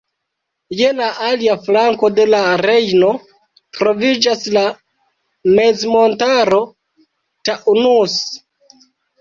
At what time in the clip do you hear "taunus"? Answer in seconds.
7.51-8.19